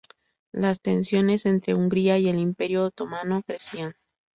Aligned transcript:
Las 0.51 0.81
tensiones 0.81 1.45
entre 1.45 1.75
Hungría 1.75 2.17
y 2.17 2.27
el 2.27 2.39
Imperio 2.39 2.85
otomano 2.85 3.43
crecían. 3.43 3.93